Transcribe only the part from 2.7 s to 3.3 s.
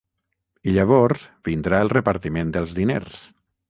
diners.